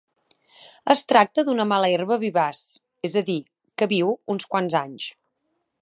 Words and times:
Es 0.93 1.03
tracta 1.11 1.43
d'una 1.49 1.67
mala 1.73 1.91
herba 1.97 2.17
vivaç, 2.25 2.63
és 3.09 3.19
a 3.21 3.23
dir 3.31 3.39
que 3.83 3.91
viu 3.95 4.15
uns 4.37 4.53
quants 4.55 4.79
anys. 4.85 5.11